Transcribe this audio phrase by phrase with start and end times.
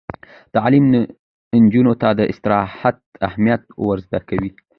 [0.55, 0.85] تعلیم
[1.63, 4.51] نجونو ته د استراحت اهمیت ور زده کوي.